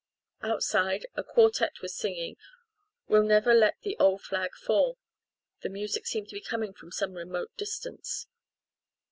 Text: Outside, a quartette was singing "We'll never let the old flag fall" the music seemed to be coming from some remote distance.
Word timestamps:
Outside, 0.41 1.05
a 1.13 1.23
quartette 1.23 1.79
was 1.83 1.93
singing 1.95 2.35
"We'll 3.07 3.21
never 3.21 3.53
let 3.53 3.79
the 3.81 3.95
old 3.99 4.23
flag 4.23 4.55
fall" 4.55 4.97
the 5.61 5.69
music 5.69 6.07
seemed 6.07 6.29
to 6.29 6.35
be 6.35 6.41
coming 6.41 6.73
from 6.73 6.91
some 6.91 7.13
remote 7.13 7.55
distance. 7.55 8.25